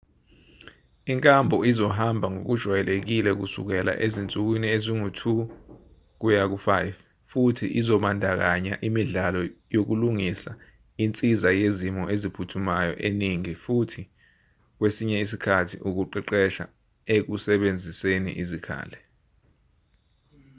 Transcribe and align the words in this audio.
inkambo 1.11 1.55
izohamba 1.71 2.25
ngokujwayelekile 2.33 3.31
kusukela 3.39 3.93
ezinsukwini 4.05 4.67
ezingu-2-5 4.75 6.65
futhi 7.31 7.65
izobandakanya 7.79 8.73
imidlalo 8.87 9.39
yokulingisa 9.75 10.51
insiza 11.03 11.49
yezimo 11.61 12.03
eziphuthumayo 12.13 12.93
eningi 13.07 13.53
futhi 13.63 14.01
kwesinye 14.77 15.17
isikhathi 15.25 15.75
ukuqeqeshwa 15.87 16.65
ekusebenziseni 17.15 18.31
izikhali. 18.41 18.99